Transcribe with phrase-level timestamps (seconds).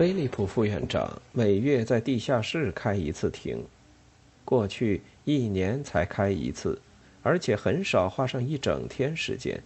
[0.00, 3.62] 菲利普副院长每月在地下室开一次庭，
[4.46, 6.80] 过去一年才开一次，
[7.22, 9.62] 而且很少花上一整天时间。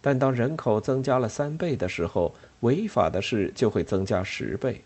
[0.00, 4.80] 但当人口增加了三倍的时候，违法的事就会增加十倍。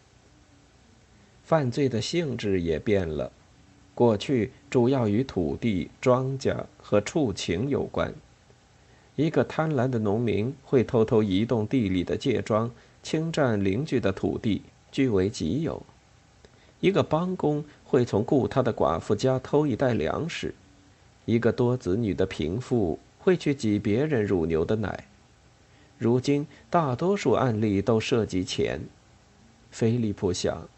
[1.44, 3.30] 犯罪的性质也变了，
[3.94, 8.12] 过去主要与土地、庄稼和畜禽有关。
[9.14, 12.68] 一个贪婪的农民会偷偷移动地里的界桩，
[13.04, 15.80] 侵占邻居的土地，据为己有；
[16.80, 20.48] 一个帮工会从雇他的寡妇家偷一袋粮食；
[21.24, 22.98] 一个多子女的贫妇。
[23.24, 25.04] 会去挤别人乳牛的奶。
[25.96, 28.82] 如今大多数案例都涉及钱。
[29.70, 30.68] 菲利普想，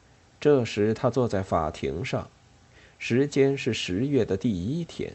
[0.41, 2.31] 这时他坐在法庭上，
[3.01, 5.13] 时间是十月的第一天。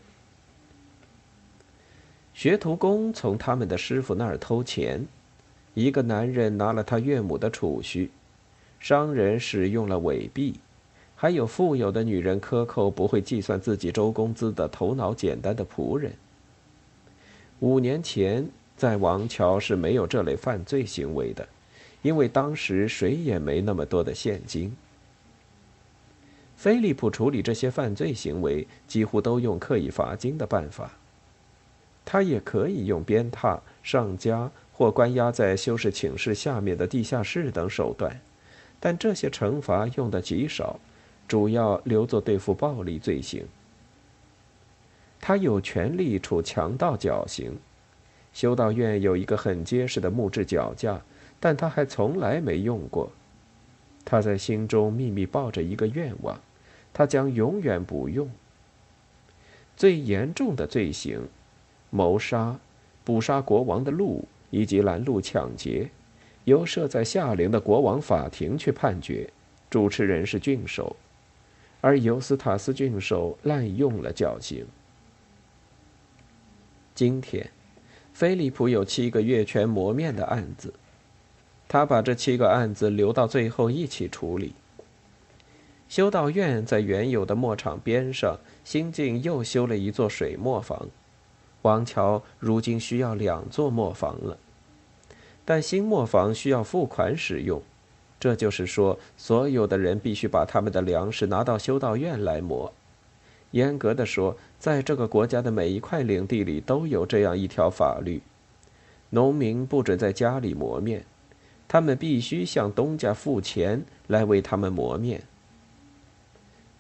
[2.33, 5.07] 学徒工从他们的师傅那儿偷钱，
[5.73, 8.11] 一个男人拿了他岳母的储蓄，
[8.79, 10.59] 商人使用了伪币，
[11.15, 16.11] 还有富有的女人克扣不会计算自己周工资的头脑简单的仆人。
[17.59, 21.47] 五年前，在王桥是没有这类犯罪行为的，
[22.01, 24.75] 因为当时谁也没那么多的现金。
[26.57, 30.91] 菲利普处理这些犯罪行为几乎都用刻意罚金的办法，
[32.03, 34.51] 他也可以用鞭挞、上家
[34.81, 38.19] 或关押在修士寝室下面的地下室等手段，
[38.79, 40.79] 但这些惩罚用的极少，
[41.27, 43.45] 主要留作对付暴力罪行。
[45.19, 47.55] 他有权利处强盗绞刑，
[48.33, 50.99] 修道院有一个很结实的木质脚架，
[51.39, 53.11] 但他还从来没用过。
[54.03, 56.41] 他在心中秘密抱着一个愿望，
[56.91, 58.27] 他将永远不用。
[59.77, 61.29] 最严重的罪行，
[61.91, 62.59] 谋杀、
[63.03, 65.89] 捕杀国王的鹿以及拦路抢劫，
[66.43, 69.27] 由设在夏陵的国王法庭去判决，
[69.69, 70.95] 主持人是郡守，
[71.81, 74.65] 而尤斯塔斯郡守滥用了绞刑。
[76.93, 77.49] 今天，
[78.13, 80.73] 菲利普有七个月全磨面的案子，
[81.67, 84.53] 他把这七个案子留到最后一起处理。
[85.87, 90.87] 修道院在原有的磨场边上新近又修了一座水磨坊，
[91.63, 94.37] 王桥如今需要两座磨坊了，
[95.45, 97.61] 但新磨坊需要付款使用，
[98.19, 102.71] 这就是说，所有的人必须把他们的粮食拿到修道院来磨。
[103.51, 108.21] 严格的说，在这个国家的每一块领地里都有这样一条法律：
[109.09, 111.05] 农民不准在家里磨面，
[111.67, 115.23] 他们必须向东家付钱来为他们磨面。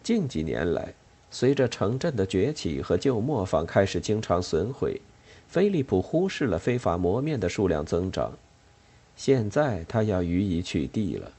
[0.01, 0.93] 近几年来，
[1.31, 5.01] 随着城镇的崛起和旧磨坊开始经常损毁，
[5.47, 8.31] 菲利普忽视了非法磨面的数量增长。
[9.15, 11.31] 现在他要予以取缔了。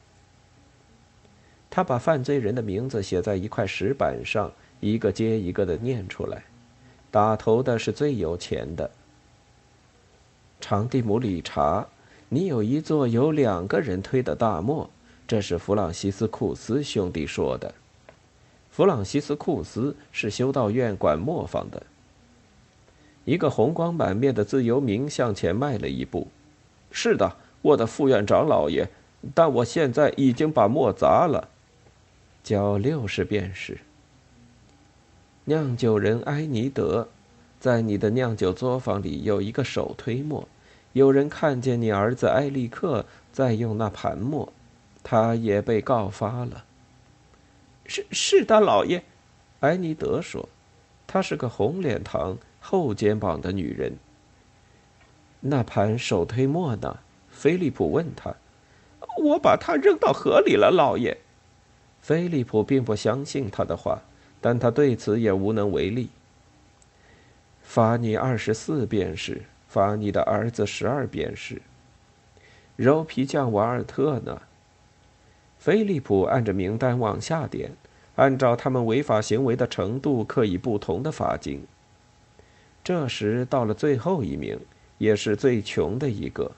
[1.70, 4.50] 他把犯罪人的名字写在一块石板上。
[4.84, 6.42] 一个接一个的念出来，
[7.08, 8.90] 打头的是最有钱的。
[10.60, 11.86] 长蒂姆理查，
[12.28, 14.90] 你有一座由两个人推的大磨，
[15.24, 17.72] 这是弗朗西斯库斯兄弟说的。
[18.72, 21.82] 弗朗西斯库斯是修道院管磨坊的。
[23.26, 26.26] 一个红光满面的自由民向前迈了一步。
[26.90, 28.88] 是的，我的副院长老爷，
[29.34, 31.48] 但我现在已经把磨砸了。
[32.42, 33.78] 交六十便是。
[35.44, 37.08] 酿酒人埃尼德，
[37.60, 40.48] 在你的酿酒作坊里有一个手推磨，
[40.94, 44.50] 有人看见你儿子埃利克在用那盘磨，
[45.02, 46.64] 他也被告发了。
[47.86, 49.02] 是是的，老爷，
[49.60, 50.48] 埃尼德说，
[51.06, 53.96] 她是个红脸膛、厚肩膀的女人。
[55.40, 56.98] 那盘手推磨呢？
[57.30, 58.34] 菲利普问他。
[59.18, 61.18] 我把它扔到河里了，老爷。
[62.00, 64.02] 菲利普并不相信他的话。
[64.44, 66.08] 但他对此也无能为力。
[67.62, 71.62] 罚你二十四便士，罚你的儿子十二便士。
[72.74, 74.42] 柔皮匠瓦尔特呢？
[75.62, 77.70] 菲利普按着名单往下点，
[78.16, 81.64] 按照他们违法行为的程度，刻以不同的罚金。
[82.82, 84.58] 这时到了最后一名，
[84.98, 86.50] 也是最穷的一个，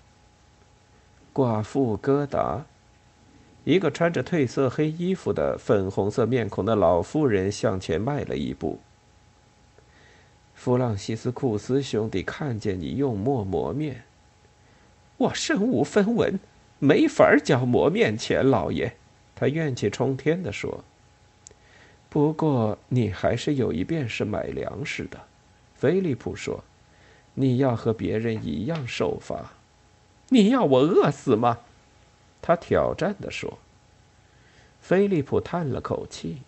[1.35, 2.65] 寡妇戈达。
[3.65, 8.81] 一个穿着褪色黑衣服的粉红色面孔的老妇人向前迈了一步。
[10.55, 14.05] 弗朗西斯库斯兄弟看见你用墨磨面，
[15.19, 16.41] 我身无分文，
[16.79, 18.97] 没法交磨面钱，老爷。
[19.37, 20.85] 他怨气冲天地说。
[22.09, 25.19] 不过你还是有一便是买粮食的，
[25.75, 26.63] 菲利普说。
[27.35, 29.53] 你要和别人一样受罚。
[30.29, 31.59] 你要我饿死吗？
[32.41, 33.59] 他挑战地说。
[34.81, 36.43] 菲利普叹了口气，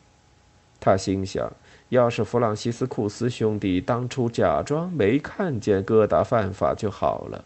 [0.79, 1.51] 他心想：
[1.89, 7.45] 要是弗朗西斯库斯兄弟当初假装没看见戈达犯法就好了。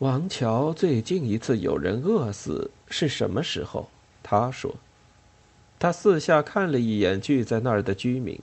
[0.00, 3.88] 王乔最近一次有人饿死是什么时候？
[4.22, 4.76] 他说。
[5.76, 8.38] 他四下看了一眼聚在那儿的居民。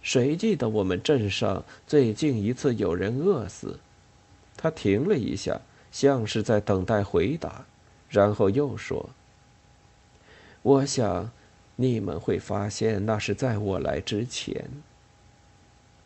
[0.00, 3.80] 谁记得我们镇上最近一次有人饿死？
[4.56, 7.64] 他停了一下，像是在等待回答，
[8.08, 9.10] 然后又说
[10.62, 11.32] ：“我想，
[11.74, 14.70] 你们会发现那是在我来之前。”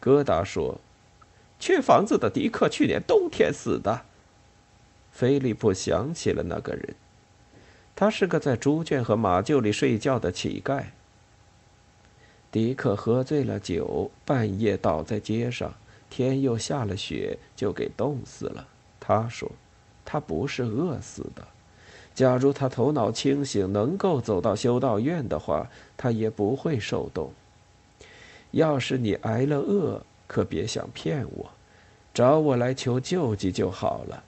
[0.00, 0.80] 戈达说
[1.60, 4.04] ：“缺房子的迪克去年冬天死的。”
[5.12, 6.94] 菲利普想起了那个人，
[7.94, 10.84] 他是个在猪圈和马厩里睡觉的乞丐。
[12.50, 15.72] 迪克喝醉了酒，半夜倒在街上。
[16.10, 18.68] 天又下了雪，就给冻死了。
[19.00, 19.50] 他说
[20.04, 21.42] ：“他不是饿死的。
[22.14, 27.32] 假如他头脑清醒，能够走到修道院的话，他也不会受冻。
[28.50, 31.50] 要是你挨了饿，可别想骗我，
[32.12, 34.22] 找我来求救济就好了。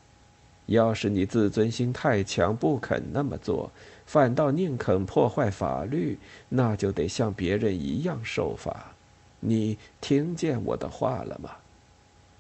[0.67, 3.71] 要是你自尊心太强，不肯那么做，
[4.07, 6.19] 反倒宁肯破坏法律，
[6.49, 8.93] 那就得像别人一样受罚。
[9.41, 11.51] 你听见我的话了吗？”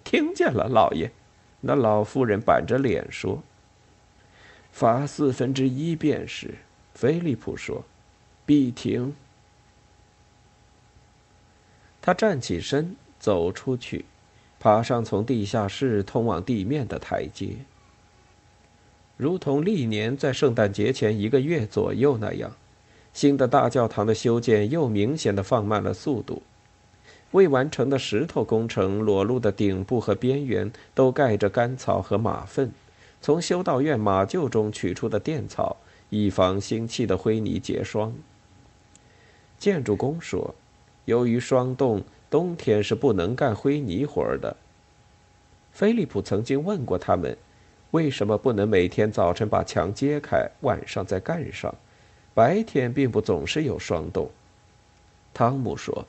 [0.04, 1.10] 听见了，老爷。
[1.60, 3.42] 那老妇人板着脸说
[4.70, 6.54] ：“罚四分之一便是。”
[6.94, 7.84] 菲利普说
[8.46, 9.14] ：“必停。”
[12.00, 14.04] 他站起身，走出去，
[14.60, 17.56] 爬上从地下室通往地面的台阶。
[19.16, 22.50] 如同历年在圣诞节前一个月左右那样，
[23.12, 26.42] 新的大教堂的修建又明显的放慢了速度。
[27.30, 32.72] 未完成的石头工程裸露的顶部和边缘都盖着干草和马粪，
[33.20, 35.76] 从修道院马厩中取出的垫草，
[36.10, 38.12] 以防新砌的灰泥结霜。
[39.58, 40.54] 建筑工说
[41.06, 44.56] ：“由于霜冻，冬天是不能干灰泥活的。”
[45.72, 47.36] 菲利普曾经问过他们
[47.94, 51.72] ：“为什么不能每天早晨把墙揭开，晚上再盖上？
[52.34, 54.28] 白天并不总是有霜冻。”
[55.32, 56.04] 汤姆说。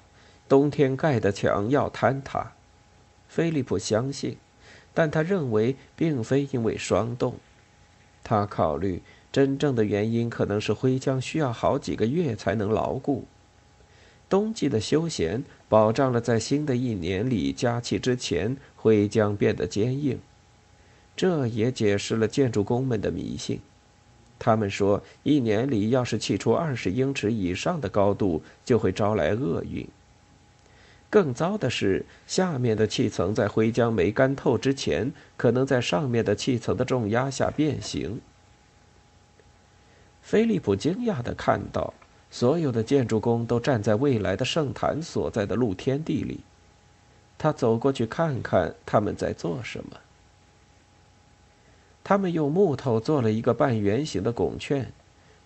[0.48, 2.52] 冬天盖的墙要坍塌，
[3.28, 4.38] 菲利普相信，
[4.94, 7.34] 但他认为并非因为霜冻。
[8.24, 13.26] 他考虑，真正的原因可能是灰浆需要好几个月才能牢固。
[14.30, 20.20] 冬季的休闲保障了在新的一年里加气之前灰浆变得坚硬，
[21.16, 23.60] 这也解释了建筑工们的迷信。
[24.38, 29.88] 他们说，一年里要是砌出二十英尺以上的高度，就会招来厄运。
[31.10, 38.20] 更糟的是，下面的气层在灰浆没干透之前，可能在上面的气层的重压下变形。
[40.22, 41.94] 菲利普惊讶地看到，
[42.30, 46.42] 所有的建筑工都站在未来的圣坛所在的露天地里。
[47.38, 49.98] 他走过去看看他们在做什么。
[52.08, 54.92] 他们用木头做了一个半圆形的拱券，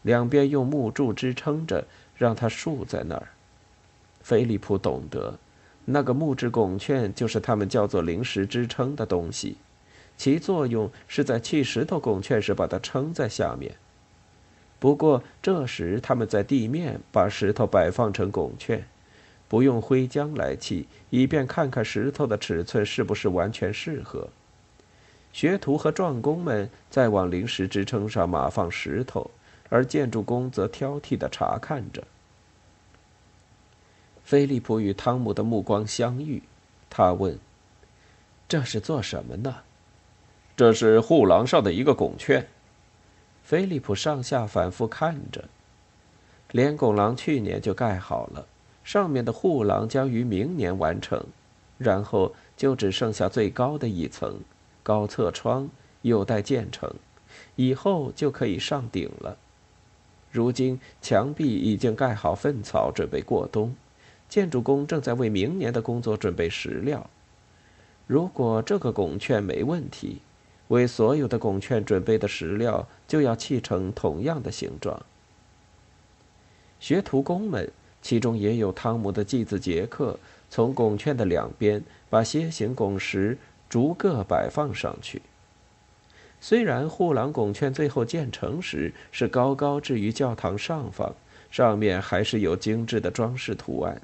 [0.02, 1.86] 两边用木柱支撑着，
[2.18, 3.30] 让它竖在那儿。
[4.22, 5.40] 菲利普懂得。
[5.86, 9.56] 那个木质拱券就是他们叫做临时支撑的东西，
[10.18, 13.74] 其作用是在砌石头拱券时把它撑在下面。
[14.80, 18.86] 不过这时他们在地面把石头摆放成拱券，
[19.48, 24.28] 不用灰浆来砌，以便看看石头的尺寸是不是完全适合。
[25.32, 29.30] 学徒和壮工们在往临时支撑上码放石头，
[29.70, 32.04] 而建筑工则挑剔地查看着。
[34.24, 36.42] 菲利普与汤姆的目光相遇，
[36.90, 37.38] 他问
[38.48, 39.56] ：“这是做什么呢
[40.58, 42.48] ？”“这是护廊上的一个拱券。”
[43.44, 45.46] 菲利普上下反复看着。
[46.52, 48.46] 连拱廊去年就盖好了，
[48.84, 51.24] 上面的护廊将于明年完成，
[51.78, 54.40] 然后就只剩下最高的一层
[54.90, 55.70] 高侧窗
[56.02, 56.92] 有待建成，
[57.56, 59.38] 以后就可以上顶了。
[60.32, 63.76] 如今墙壁已经盖好粪草，准备过冬。
[64.28, 67.08] 建筑工正在为明年的工作准备石料。
[68.08, 70.22] 如果这个拱券没问题，
[70.70, 75.00] 为所有的拱券准备的石料就要砌成同样的形状。
[76.80, 80.18] 学徒工们，其中也有汤姆的继子杰克，
[80.50, 83.38] 从拱券的两边把楔形拱石
[83.70, 85.22] 逐个摆放上去。
[86.42, 91.14] 虽然护栏拱券最后建成时是高高置于教堂上方，
[91.52, 94.02] 上面还是有精致的装饰图案，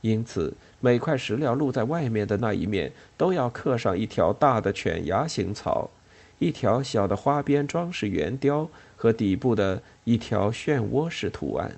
[0.00, 5.90] 因此每块石料露在外面的那一面都要刻上一条大的犬牙形草，
[6.38, 11.72] 一条小的花边装饰圆雕和底部的一条漩涡式图案。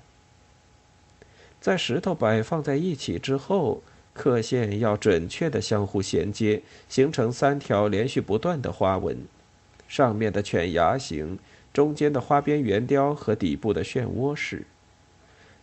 [1.59, 3.81] 在石头摆放在一起之后，
[4.15, 9.17] 刻线要准确的相互衔接，形成三条连续不断的花纹。
[9.87, 11.37] 上面的犬牙形，
[11.73, 14.65] 中间的花边圆雕和底部的漩涡式，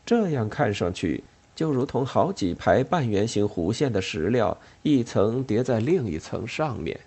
[0.07, 1.25] 这样看上去
[1.57, 7.01] 就如同好几排半圆形弧线的石料，一层叠在另一层上面，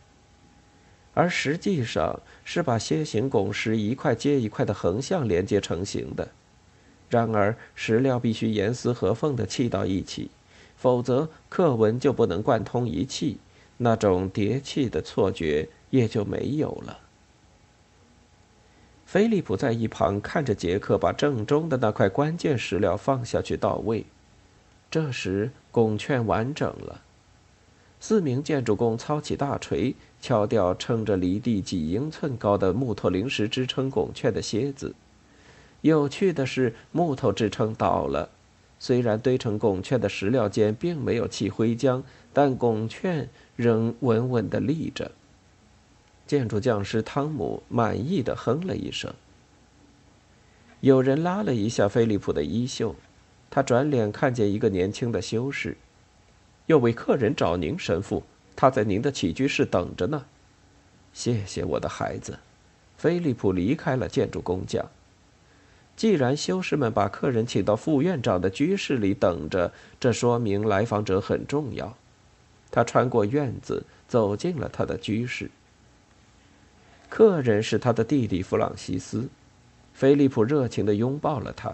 [1.13, 6.27] 而实际上是把楔形拱石一块接一块的横向连接成型的。
[7.07, 10.31] 然而，石料必须严丝合缝地砌到一起，
[10.75, 13.37] 否则课文就不能贯通一气，
[13.77, 16.99] 那种叠砌的错觉也就没有了。
[19.05, 24.05] 菲利普在一旁看着杰克把正中的那块关键石料放下去到位。
[24.89, 27.01] 这时，拱券完整了。
[27.99, 34.93] 四名建筑工操起大锤，敲掉撑着离地几英寸高的木头临时支撑拱券的楔子。
[35.81, 38.29] 有趣的是，木头支撑倒了。
[38.79, 42.03] 虽然堆成拱券的石料间并没有砌灰浆，
[42.33, 45.11] 但拱券仍稳稳地立着。
[46.27, 49.13] 建筑匠师汤姆满意的哼了一声。
[50.81, 52.95] 有人拉了一下菲利普的衣袖，
[53.49, 55.77] 他转脸看见一个年轻的修士，
[56.65, 58.23] 要为客人找您，神父，
[58.55, 60.25] 他在您的起居室等着呢。
[61.13, 62.37] 谢谢我的孩子。
[62.97, 64.85] 菲利普离开了建筑工匠。
[65.95, 71.95] 既然修士们把客人请到副院长的居室里等着，这说明来访者很重要。
[72.69, 75.49] 他穿过院子，走进了他的居室。
[77.07, 79.29] 客人是他的弟弟弗朗西斯，
[79.93, 81.73] 菲利普热情地拥抱了他。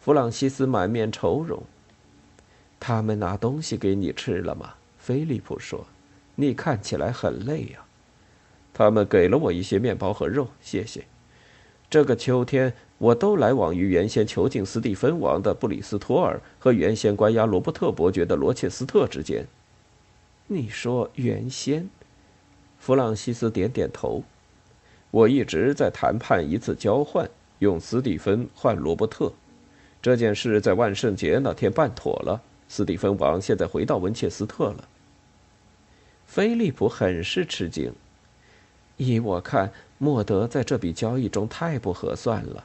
[0.00, 1.62] 弗朗西斯满面愁容。
[2.78, 4.74] 他们拿东西给你吃了吗？
[4.98, 5.86] 菲利普说
[6.36, 7.82] ：“你看起来很累呀。”
[8.74, 11.04] 他们给了我一些面包和肉，谢谢。
[11.88, 19.46] 这个秋天，我都来往于原先囚禁斯蒂芬王的布里斯托尔和原先关押罗伯特伯爵的罗切斯特之间。
[20.48, 21.88] 你说原先？
[22.78, 24.24] 弗朗西斯点点头。
[25.10, 29.32] 我一直在谈判一次交换，用斯蒂芬换罗伯特。
[30.02, 32.42] 这件事在万圣节那天办妥了。
[32.68, 34.88] 斯蒂芬王现在回到文切斯特了。
[36.26, 37.92] 菲利普很是吃惊。
[38.96, 42.64] 依我看，莫德在这笔交易中太不合算了。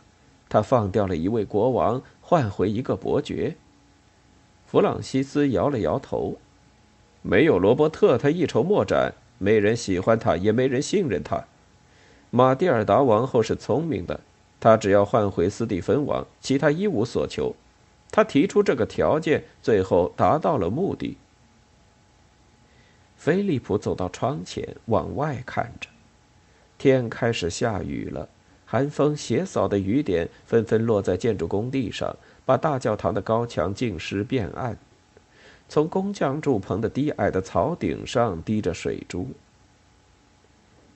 [0.53, 3.55] 他放掉了一位国王，换回一个伯爵。
[4.67, 6.37] 弗朗西斯摇了摇头。
[7.23, 9.15] 没有罗伯特，他一筹莫展。
[9.39, 11.45] 没人喜欢他，也没人信任他。
[12.29, 14.19] 玛蒂尔达王后是聪明的，
[14.59, 17.55] 她只要换回斯蒂芬王，其他一无所求。
[18.11, 21.17] 他提出这个条件，最后达到了目的。
[23.17, 25.89] 菲利普走到窗前，往外看着，
[26.77, 28.29] 天开始下雨了，
[28.73, 34.75] 寒风斜扫的雨点纷纷落在建筑工地上，把大教堂的高墙浸湿变暗。
[35.69, 39.27] 从工匠住棚的低矮的草顶上滴着水珠。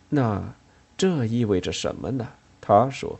[0.09, 0.55] 那。
[0.97, 2.27] 这意味着什么呢？
[2.59, 3.19] 他说：“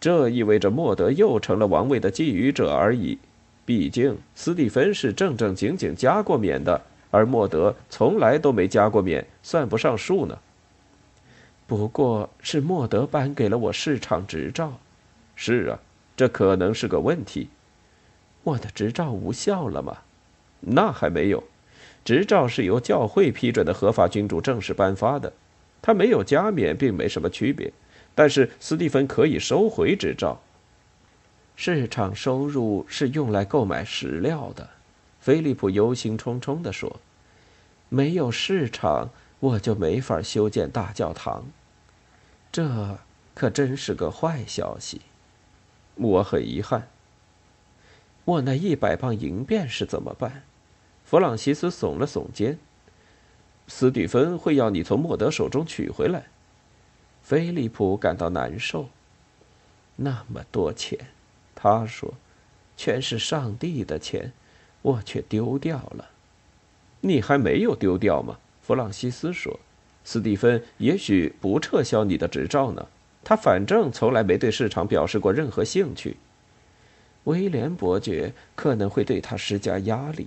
[0.00, 3.16] 这意味着莫德又成了王位的觊觎者而已。
[3.64, 6.82] 毕竟斯蒂芬是正正经经加过冕的，
[7.12, 10.36] 而莫德从来都没加过冕，算不上数呢。
[11.70, 14.76] 不过是莫德颁给了我市场执照。
[15.36, 15.78] 是啊，
[16.16, 17.48] 这可能是个问题。
[18.42, 19.98] 我的执照无效了吗？
[20.58, 21.44] 那还没有。
[22.04, 25.32] 执照是由教会批准的合法君主正式颁发的。”
[25.80, 27.72] 他没有加冕，并没什么区别，
[28.16, 30.40] 但是斯蒂芬可以收回执照。
[31.54, 34.68] 市场收入是用来购买石料的，
[35.20, 36.98] 菲利普忧心忡忡地说
[37.88, 41.44] ：“没有市场，我就没法修建大教堂。
[42.52, 42.98] 这
[43.34, 45.02] 可真是个坏消息。
[45.94, 46.88] 我很遗憾。
[48.24, 50.42] 我那一百磅银便是怎么办？”
[51.04, 52.58] 弗朗西斯耸了耸肩。
[53.66, 56.26] 斯蒂芬会要你从莫德手中取回来。
[57.22, 58.88] 菲利普感到难受。
[59.96, 60.98] 那么多钱，
[61.54, 62.14] 他说，
[62.76, 64.32] 全是上帝的钱，
[64.82, 66.10] 我却丢掉了。
[67.02, 68.38] 你还没有丢掉吗？
[68.62, 69.60] 弗朗西斯说。
[70.04, 72.86] 斯蒂芬也许不撤销你的执照呢。
[73.22, 76.16] 他反正从来没对市场表示过任何兴趣。
[77.24, 80.26] 威廉伯爵可能会对他施加压力。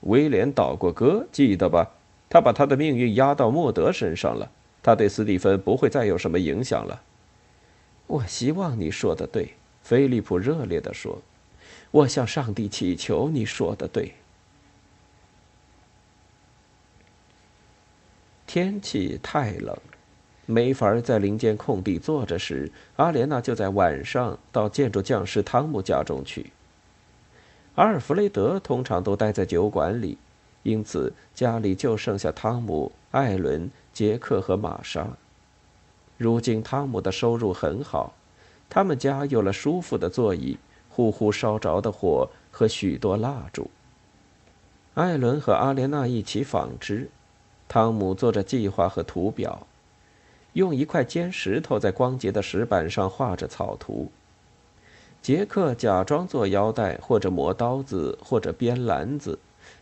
[0.00, 1.90] 威廉倒过戈，记得吧？
[2.28, 4.50] 他把他的命运压到莫德身上了。
[4.82, 7.02] 他对斯蒂芬不会再有什么影响了。
[8.06, 9.50] 我希望你说的对，
[9.82, 11.20] 菲利普热烈地说。
[11.90, 14.12] 我向上帝祈求你说的对。
[18.46, 19.76] 天气太冷，
[20.46, 26.52] 没法在林间空地坐着时，阿莲娜就在晚上到建筑匠师汤姆家中去。
[27.74, 30.16] 阿尔弗雷德通常都待在酒馆里，
[30.62, 35.06] 因此家里就剩下汤姆、艾伦、杰克和玛莎。
[36.16, 38.14] 如今汤姆的收入很好，
[38.70, 40.56] 他们家有了舒服的座椅、
[40.88, 43.70] 呼呼烧着的火和许多蜡烛。
[44.94, 47.10] 艾伦和阿莲娜一起纺织。
[47.68, 49.66] 汤姆做着计划和图表，
[50.52, 54.10] 用一块尖石头在光洁的石板上画着草图。
[55.20, 59.38] 杰克假装做腰带，或者磨刀子，或者编篮子。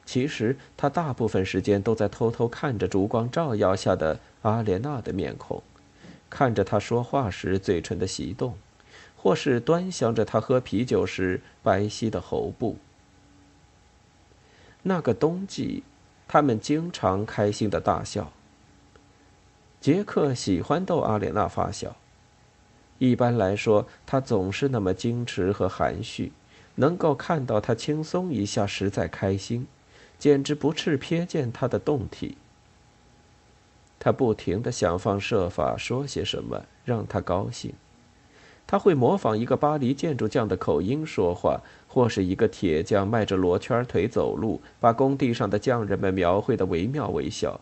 [0.06, 5.62] 其实他大部分时间都在偷偷看着烛光照耀下的阿莲娜的面孔，
[6.30, 8.56] 看着她说话时嘴唇的翕动，
[9.16, 12.78] 或是端详着她喝啤酒时白皙的喉部。
[14.82, 15.82] 那个冬季。
[16.26, 18.32] 他们经常开心的大笑。
[19.80, 21.96] 杰克喜欢逗阿莲娜发笑。
[22.98, 26.32] 一般来说，他总是那么矜持和含蓄，
[26.76, 29.66] 能够看到他轻松一下，实在开心，
[30.18, 32.38] 简直不啻瞥见他的动体。
[33.98, 37.74] 他不停的想方设法说些什么让他高兴。
[38.66, 41.60] 他会模仿一个巴黎建筑匠的口音说话。
[41.86, 47.60] 或是一个铁匠迈着罗圈腿走路，把工地上的匠人们描绘的惟妙惟肖。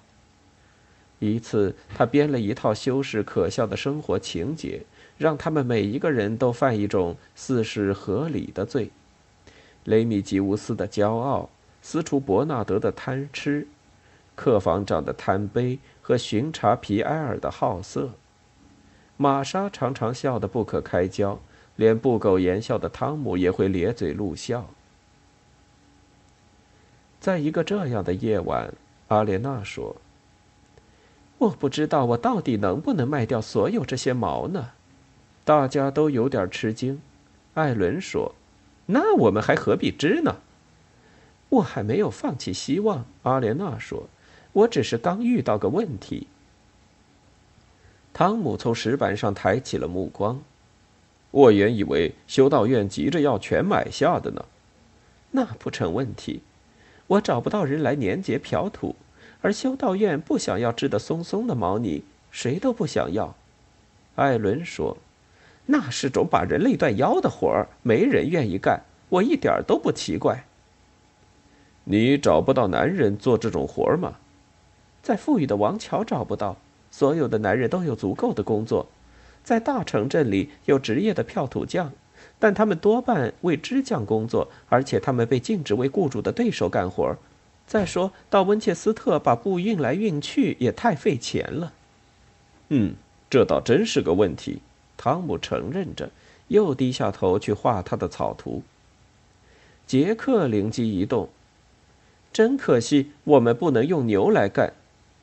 [1.19, 4.81] 一次，他编了一套修饰可笑的生活情节，
[5.19, 8.91] 让他们每一个人都犯一种似是合理的罪：
[9.85, 11.51] 雷米吉乌斯的骄傲，
[11.83, 13.69] 斯图伯纳德的贪吃，
[14.35, 18.09] 客房长的贪杯和巡查皮埃尔的好色。
[19.23, 21.39] 玛莎常常笑得不可开交。
[21.77, 24.69] 连不苟言笑的汤姆也会咧嘴露笑。
[27.19, 28.75] 在一个这样的夜晚，
[29.09, 29.97] 阿莲娜说
[31.39, 34.71] ：“我不知道我到底能不能卖掉所有这些毛呢？”
[35.45, 37.01] 大家都有点吃惊。
[37.55, 38.35] 艾伦说
[38.87, 40.37] ：“那我们还何必织呢？”
[41.49, 43.07] 我还没有放弃希望。
[43.23, 44.09] 阿莲娜说
[44.53, 46.27] ：“我只是刚遇到个问题。”
[48.15, 50.41] 汤姆从石板上抬起了目光。
[51.31, 54.45] 我原以为修道院急着要全买下的呢，
[55.31, 56.43] 那不成问题。
[57.07, 58.95] 我找不到人来年节漂土，
[59.41, 63.35] 而修道院不想要织得松松的毛呢，谁都不想要。
[64.15, 64.99] 艾伦说
[65.67, 68.83] ：“那是种把人累断腰的活儿，没人愿意干。
[69.09, 70.45] 我一点都不奇怪。
[71.85, 74.17] 你找不到男人做这种活儿吗？
[75.03, 76.57] 在富裕的王桥找不到，
[76.93, 78.87] 所有的男人都有足够的工作。”
[79.43, 81.91] 在大城镇里有职业的票土匠，
[82.39, 87.17] 但他们多半为织匠工作，而且他们被禁止为雇主的对手干活。
[87.67, 91.73] 再说到温切斯特把布运来运去也太费钱了。
[92.69, 92.95] 嗯，
[93.29, 94.61] 这倒真是个问题。
[94.97, 96.11] 汤姆承认着，
[96.47, 98.63] 又低下头去画他的草图。
[99.85, 101.29] 杰克灵机一动
[102.33, 104.75] ：“真可惜，我们不能用牛来干。”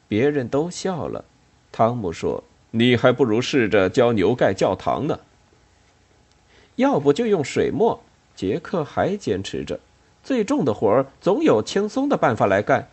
[0.09, 1.23] 别人都笑了。
[1.71, 2.43] 汤姆说。
[2.71, 5.19] 你还不如试着教牛盖教堂呢。
[6.75, 7.99] 要不就用水墨。
[8.35, 9.79] 杰克还坚持着，
[10.23, 12.87] 最重的活儿总有轻松的办法来干。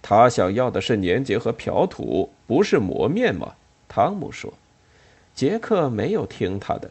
[0.00, 3.52] 他想要的是粘结和漂土，不是磨面吗？
[3.88, 4.54] 汤姆说。
[5.34, 6.90] 杰克没有听他的。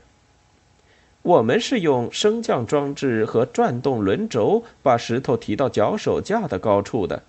[1.23, 7.23] 我们是用升降装置和转动轮轴把石头提到脚手架的高处的。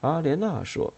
[0.00, 0.94] 阿莲娜说。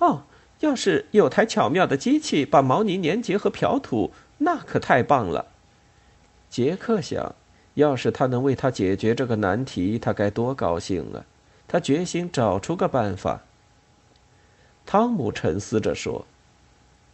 [0.00, 0.22] 哦。
[0.60, 5.46] 要是有台巧妙的机器把毛泥粘结和漂土，那可太棒了。
[6.50, 7.34] 杰克想，
[7.74, 11.24] 要是他能为他解决这个难题，他该多高兴啊！
[11.68, 13.42] 他决心找出个办法。
[14.84, 16.26] 汤姆沉思着说：“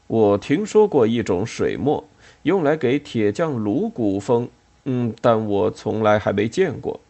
[0.06, 2.04] 我听说过一种水墨，
[2.44, 4.48] 用来给铁匠颅骨封，
[4.84, 7.00] 嗯，但我从来还没见过。”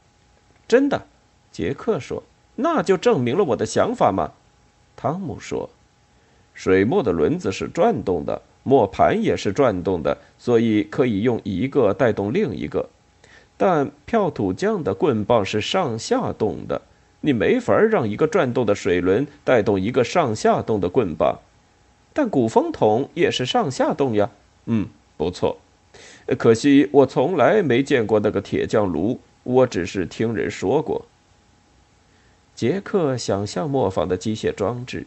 [0.67, 1.07] 真的，
[1.53, 2.25] 杰克说
[2.57, 4.33] ：“那就证明了我的想法嘛。”
[4.97, 5.71] 汤姆说。
[6.55, 12.89] 水墨的轮子是转动的，磨盘也是转动的，所以可以用一个带动另一个。
[13.57, 16.81] 但漂土匠的棍棒是上下动的，
[17.21, 21.39] 你没法让一个转动的水轮带动一个上下动的棍棒，
[22.13, 24.31] 但鼓风筒也是上下动呀。
[24.67, 25.59] 嗯，不错。
[26.39, 31.05] 可惜我从来没见过那个铁匠炉，我只是听人说过。
[32.55, 35.07] 杰克想象磨坊的机械装置，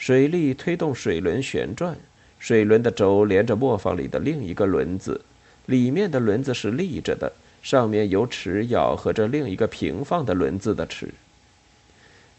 [0.00, 1.94] 水力推动水轮旋转，
[2.38, 5.20] 水轮的轴连着磨坊里的另一个轮子，
[5.66, 11.12] 里面的轮子是立着的，上面有齿咬合着另一个平放的轮子的齿。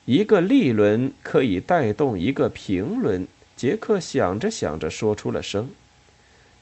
[0.06, 3.28] 一个立轮可以带动一个平轮。
[3.56, 5.70] 杰克想着想着，说出了声。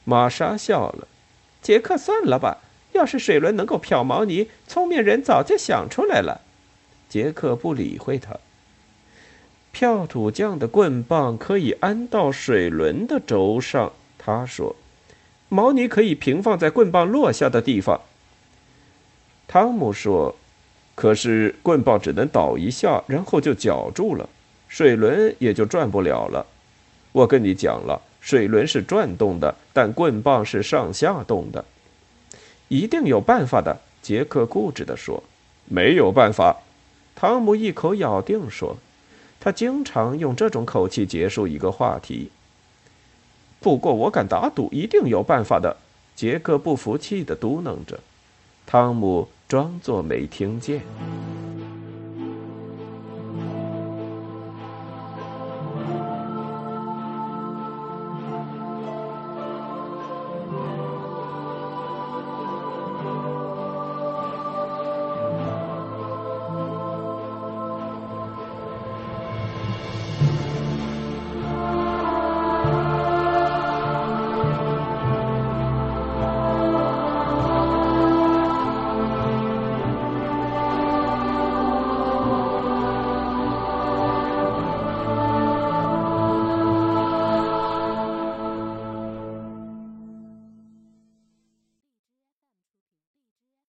[0.03, 1.07] 玛莎笑了。
[1.61, 2.57] 杰克，算了吧。
[2.91, 6.41] 要是水轮能够漂毛呢，聪明人早就想出来了。
[7.07, 8.37] 杰克不理会他。
[9.79, 14.75] 跳土匠的棍棒可以安到水轮的轴上，他说。
[15.47, 18.01] 毛泥可以平放在棍棒落下的地方。
[19.47, 20.35] 汤姆说。
[20.95, 24.27] 可是棍棒只能倒一下，然后就绞住了，
[24.67, 26.45] 水轮也就转不了了。
[27.13, 31.63] 我跟你讲了，水轮是转动的，但棍棒是上下动的。
[32.67, 35.23] 一定有办法的，杰克固执地说。
[35.69, 36.57] 没有办法，
[37.15, 38.75] 汤姆一口咬定说。
[39.39, 42.29] 他经常用这种口气结束一个话题。
[43.59, 45.77] 不过我敢打赌，一定有办法的，
[46.15, 47.99] 杰克不服气地嘟囔着。
[48.65, 49.27] 汤姆。
[49.49, 50.83] 装作没听见。